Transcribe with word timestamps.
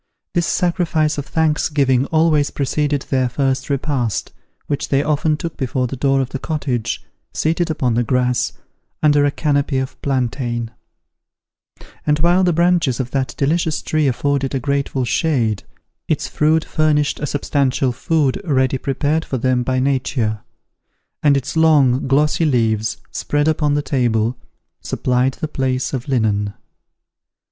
This 0.33 0.47
sacrifice 0.47 1.19
of 1.19 1.27
thanksgiving 1.27 2.07
always 2.07 2.49
preceded 2.49 3.03
their 3.03 3.29
first 3.29 3.69
repast, 3.69 4.33
which 4.65 4.89
they 4.89 5.03
often 5.03 5.37
took 5.37 5.57
before 5.57 5.85
the 5.85 5.95
door 5.95 6.21
of 6.21 6.29
the 6.29 6.39
cottage, 6.39 7.05
seated 7.35 7.69
upon 7.69 7.93
the 7.93 8.01
grass, 8.03 8.51
under 9.03 9.25
a 9.25 9.29
canopy 9.29 9.77
of 9.77 10.01
plantain: 10.01 10.71
and 12.03 12.17
while 12.17 12.43
the 12.43 12.51
branches 12.51 12.99
of 12.99 13.11
that 13.11 13.35
delicious 13.37 13.79
tree 13.83 14.07
afforded 14.07 14.55
a 14.55 14.59
grateful 14.59 15.05
shade, 15.05 15.61
its 16.07 16.27
fruit 16.27 16.65
furnished 16.65 17.19
a 17.19 17.27
substantial 17.27 17.91
food 17.91 18.41
ready 18.43 18.79
prepared 18.79 19.23
for 19.23 19.37
them 19.37 19.61
by 19.61 19.79
nature, 19.79 20.41
and 21.21 21.37
its 21.37 21.55
long 21.55 22.07
glossy 22.07 22.43
leaves, 22.45 22.97
spread 23.11 23.47
upon 23.47 23.75
the 23.75 23.83
table, 23.83 24.35
supplied 24.81 25.35
the 25.35 25.47
place 25.47 25.93
of 25.93 26.07
linen. 26.07 26.55